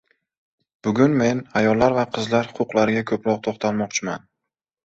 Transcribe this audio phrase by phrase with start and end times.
[0.87, 4.27] Bugun men ayollar va qizlar huquqlariga ko‘proq to‘xtalmoqchiman.